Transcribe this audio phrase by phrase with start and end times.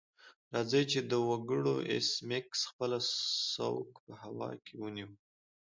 [0.53, 2.97] راځئ چې دا وکړو ایس میکس خپله
[3.53, 5.09] سوک په هوا کې ونیو